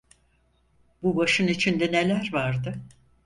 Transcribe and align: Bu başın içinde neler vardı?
Bu 1.03 1.15
başın 1.15 1.47
içinde 1.47 1.91
neler 1.91 2.29
vardı? 2.33 2.75